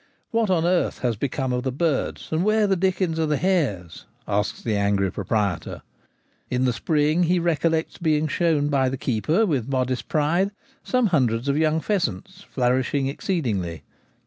[0.31, 4.05] What on earth has become of the birds, and where the dickens are the hares?
[4.27, 5.83] asks the angry proprietor.
[6.49, 10.49] In the spring he recollects being shown by the keeper, with modest pride,
[10.83, 13.83] some hundreds of young pheasants, flourishing exceedingly.